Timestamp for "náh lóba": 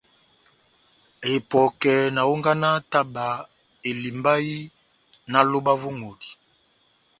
5.31-5.71